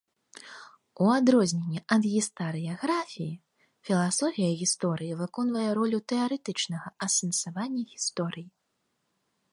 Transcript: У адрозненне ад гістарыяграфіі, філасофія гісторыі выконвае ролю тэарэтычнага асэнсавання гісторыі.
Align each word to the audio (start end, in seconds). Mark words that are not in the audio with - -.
У 1.03 1.09
адрозненне 1.17 1.79
ад 1.95 2.07
гістарыяграфіі, 2.13 3.35
філасофія 3.89 4.49
гісторыі 4.63 5.19
выконвае 5.21 5.69
ролю 5.81 5.97
тэарэтычнага 6.15 6.87
асэнсавання 7.09 7.81
гісторыі. 7.93 8.49